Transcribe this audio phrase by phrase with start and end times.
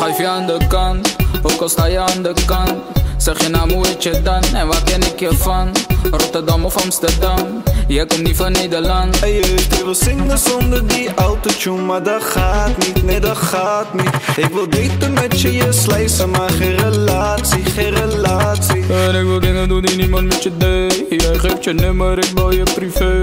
[0.00, 2.74] schuif je aan de kant, ook al sta je aan de kant.
[3.16, 5.68] Zeg je nou hoe heet je dan en waar ken ik je van?
[6.10, 9.20] Rotterdam of Amsterdam, jij komt niet van Nederland.
[9.20, 14.10] Hey, ik wil zingen zonder die autotune, maar dat gaat niet, nee dat gaat niet
[14.36, 19.40] Ik wil daten met je, je slijzen, maar geen relatie, geen relatie En ik wil
[19.40, 21.04] dingen doen die niemand met je deed.
[21.08, 23.22] Jij geeft je nummer, ik bel je privé.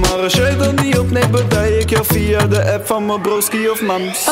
[0.00, 3.68] Maar als jij dan niet opneemt, bedij ik jou via de app van mijn broski
[3.68, 4.28] of mams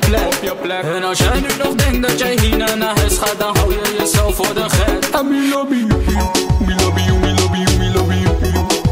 [0.00, 0.82] gewoon op je plek.
[0.82, 3.96] En als jij nu nog denkt dat jij hier naar huis gaat, dan hou je
[3.98, 5.20] jezelf voor de gek.
[5.20, 5.86] I'm in love you.
[6.66, 8.34] Me love you, me love you, me love you.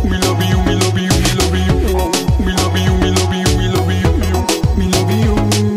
[0.08, 2.10] Me love you, me love you, me love you.
[2.44, 4.12] Me love you, me love you, me love you.
[4.76, 5.76] Me love you.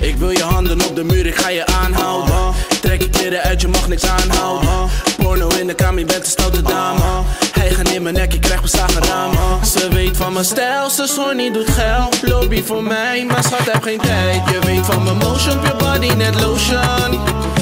[0.00, 2.54] Ik wil je handen op de muur, ik ga je aanhouden.
[2.80, 4.90] Trek je kleren uit, je mag niks aanhouden.
[5.16, 7.22] Porno in de kamer, je bent een stoute dame.
[7.52, 9.66] Hij gaat in mijn nek, je krijgt beslagen ramen.
[9.66, 9.88] Ze
[10.34, 12.22] mijn stijl, ze sorry doet geld.
[12.22, 14.42] Lobby voor mij, maar schat heb geen tijd.
[14.50, 17.12] Je weet van mijn motion, your body net lotion.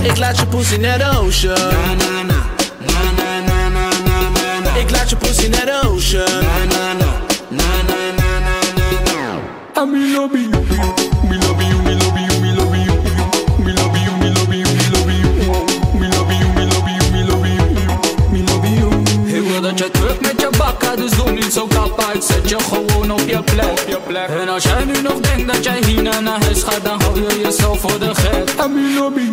[0.02, 2.30] Ik laat je pussy net ocean.
[4.80, 6.44] Ik laat je pussy net ocean.
[9.76, 10.60] I'm in love with you.
[11.28, 12.92] Me love you, me love you, me love you.
[13.64, 15.28] Me love you, me love you, me love you.
[15.98, 17.62] Me love you, me love you, me love you.
[18.30, 18.88] Me love you.
[19.36, 21.66] Ik wil dat je terug met je bakken, dus doe niet zo.
[22.28, 24.28] Zet je gewoon op je plek.
[24.28, 27.40] En als jij nu nog denkt dat jij hierna naar huis gaat, dan hou je
[27.42, 28.50] jezelf voor de gek.
[28.64, 29.31] I'm in love